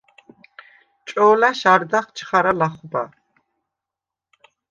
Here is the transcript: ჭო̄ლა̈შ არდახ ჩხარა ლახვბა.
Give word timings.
ჭო̄ლა̈შ 1.07 1.59
არდახ 1.73 2.05
ჩხარა 2.15 2.51
ლახვბა. 2.59 3.03